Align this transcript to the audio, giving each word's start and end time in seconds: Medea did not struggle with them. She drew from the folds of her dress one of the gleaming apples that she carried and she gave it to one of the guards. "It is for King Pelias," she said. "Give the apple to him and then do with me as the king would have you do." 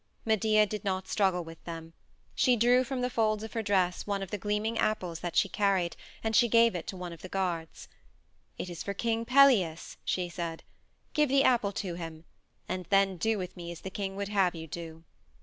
Medea 0.25 0.65
did 0.65 0.83
not 0.83 1.07
struggle 1.07 1.43
with 1.43 1.63
them. 1.65 1.93
She 2.33 2.55
drew 2.55 2.83
from 2.83 3.01
the 3.01 3.09
folds 3.11 3.43
of 3.43 3.53
her 3.53 3.61
dress 3.61 4.07
one 4.07 4.23
of 4.23 4.31
the 4.31 4.37
gleaming 4.39 4.79
apples 4.79 5.19
that 5.19 5.35
she 5.35 5.47
carried 5.47 5.95
and 6.23 6.35
she 6.35 6.47
gave 6.49 6.73
it 6.73 6.87
to 6.87 6.97
one 6.97 7.13
of 7.13 7.21
the 7.21 7.29
guards. 7.29 7.87
"It 8.57 8.67
is 8.67 8.81
for 8.81 8.95
King 8.95 9.25
Pelias," 9.25 9.97
she 10.03 10.27
said. 10.27 10.63
"Give 11.13 11.29
the 11.29 11.43
apple 11.43 11.71
to 11.73 11.93
him 11.93 12.25
and 12.67 12.85
then 12.89 13.17
do 13.17 13.37
with 13.37 13.55
me 13.55 13.71
as 13.71 13.81
the 13.81 13.91
king 13.91 14.15
would 14.15 14.29
have 14.29 14.55
you 14.55 14.65
do." 14.65 15.03